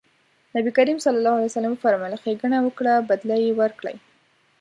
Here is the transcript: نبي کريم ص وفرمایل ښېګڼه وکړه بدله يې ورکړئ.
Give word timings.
نبي 0.55 0.69
کريم 0.77 0.97
ص 1.03 1.07
وفرمایل 1.73 2.15
ښېګڼه 2.23 2.57
وکړه 2.63 2.93
بدله 3.09 3.35
يې 3.43 3.51
ورکړئ. 3.61 3.95